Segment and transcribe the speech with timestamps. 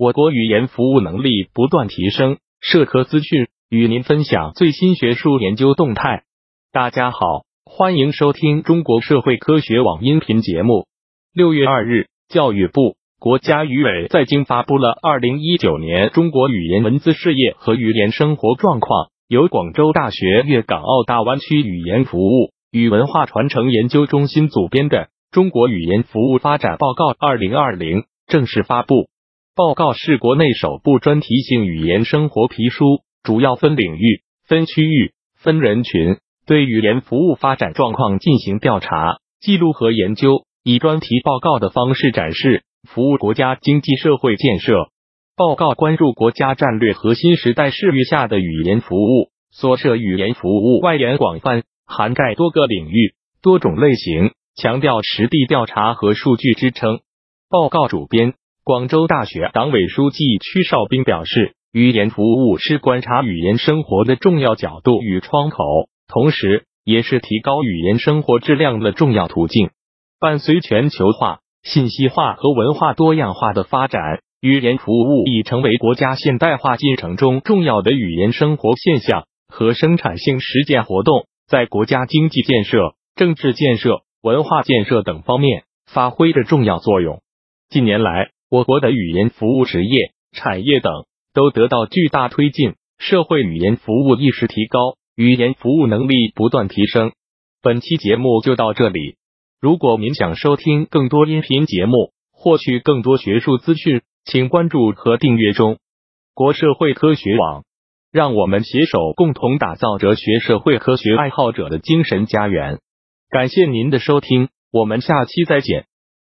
[0.00, 6.22] 我国语言服务能力不断提升，社科资讯与您分享最新学术研究动态。
[6.72, 10.86] 大家好，欢迎收听中国社会科学网音频节目。
[11.34, 24.96] 六月二日，教育部、国家语委在京发布了二零一九年中国语言文字事业和语言生活状况，由广州大学粤港澳大湾区语言服务与文化传承研究中心组编的
[25.30, 27.98] 《中国语言服务发展报告（二零二零）》
[28.28, 29.10] 正式发布。
[29.60, 44.88] 报告是国内首部专题性语言生活皮书，主要分领域、分区域、分人群，对语言服务发展状况进行调查、记录和研究，以专题报告的方式展示，服务国家经济社会建设。
[45.36, 57.00] 报告关注国家战略核心时代视域下的语言服务，所涉语言服务外延广泛，涵盖多个领域、多种类型，强调实地调查和数据支撑。
[57.50, 58.32] 报告主编。
[58.62, 65.64] 广州大学党委书记屈绍斌表示，语言服务是观察语言生活的重要角度与窗口，
[66.06, 69.70] 同时也是提高语言生活质量的重要途径。
[70.20, 87.22] 伴随全球化、信息化和文化多样化的发展，语言服务已成为国家现代化进程中重要的语言生活现象和生产性实践活动，在国家经济建设、政治建设、文化建设等方面发挥着重要作用。
[87.70, 90.92] 近年来，我国的语言服务职业、产业等
[91.32, 97.12] 都得到巨大推进，社会语言服务意识提高，语言服务能力不断提升。
[97.62, 99.14] 本期节目就到这里。
[99.60, 105.78] 如果您想收听更多音频节目，获取更多学术资讯，请关注和订阅中
[106.34, 107.62] 国社会科学网。
[108.10, 112.80] 让我们携手共同打造哲学社会科学爱好者的精神家园。
[113.28, 115.86] 感谢您的收听，我们下期再见。